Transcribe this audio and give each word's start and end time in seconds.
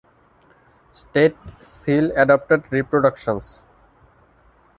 State 0.95 1.37
seal 1.61 2.11
adopted-Reproductions. 2.17 3.61